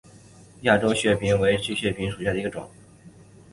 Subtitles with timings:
[0.61, 2.67] 亚洲血蜱为硬蜱科血蜱属下的一个种。